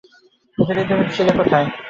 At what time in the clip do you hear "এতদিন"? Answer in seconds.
0.57-0.85